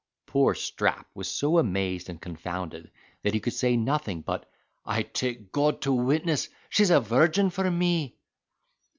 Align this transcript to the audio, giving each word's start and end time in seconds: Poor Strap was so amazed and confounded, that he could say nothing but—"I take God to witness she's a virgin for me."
Poor 0.25 0.55
Strap 0.55 1.05
was 1.13 1.29
so 1.29 1.59
amazed 1.59 2.09
and 2.09 2.19
confounded, 2.19 2.89
that 3.21 3.35
he 3.35 3.39
could 3.39 3.53
say 3.53 3.77
nothing 3.77 4.21
but—"I 4.21 5.03
take 5.03 5.51
God 5.51 5.79
to 5.83 5.93
witness 5.93 6.49
she's 6.71 6.89
a 6.89 6.99
virgin 6.99 7.51
for 7.51 7.69
me." 7.69 8.17